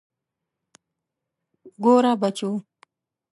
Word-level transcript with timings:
ګوره 1.83 2.13
بچو. 2.21 2.51